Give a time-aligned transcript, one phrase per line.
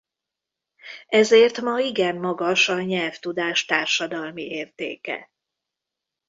[1.07, 5.29] Ezért ma igen magas a nyelvtudás társadalmi értéke.